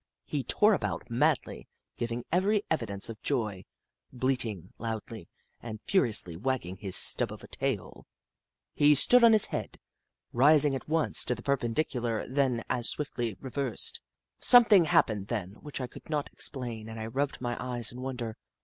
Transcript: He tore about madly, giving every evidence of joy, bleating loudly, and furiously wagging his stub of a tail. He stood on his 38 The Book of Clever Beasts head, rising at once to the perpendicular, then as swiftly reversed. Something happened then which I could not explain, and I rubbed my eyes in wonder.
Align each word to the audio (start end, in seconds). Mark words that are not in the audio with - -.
He 0.25 0.41
tore 0.41 0.73
about 0.73 1.11
madly, 1.11 1.67
giving 1.95 2.23
every 2.31 2.63
evidence 2.71 3.07
of 3.07 3.21
joy, 3.21 3.65
bleating 4.11 4.73
loudly, 4.79 5.29
and 5.61 5.79
furiously 5.85 6.35
wagging 6.35 6.77
his 6.77 6.95
stub 6.95 7.31
of 7.31 7.43
a 7.43 7.47
tail. 7.47 8.07
He 8.73 8.95
stood 8.95 9.23
on 9.23 9.31
his 9.33 9.45
38 9.45 9.51
The 9.51 9.59
Book 9.59 9.69
of 9.69 9.77
Clever 9.77 9.85
Beasts 9.91 10.27
head, 10.31 10.39
rising 10.39 10.75
at 10.75 10.89
once 10.89 11.25
to 11.25 11.35
the 11.35 11.43
perpendicular, 11.43 12.27
then 12.27 12.63
as 12.67 12.89
swiftly 12.89 13.37
reversed. 13.39 14.01
Something 14.39 14.85
happened 14.85 15.27
then 15.27 15.51
which 15.61 15.79
I 15.79 15.85
could 15.85 16.09
not 16.09 16.33
explain, 16.33 16.89
and 16.89 16.99
I 16.99 17.05
rubbed 17.05 17.39
my 17.39 17.55
eyes 17.63 17.91
in 17.91 18.01
wonder. 18.01 18.37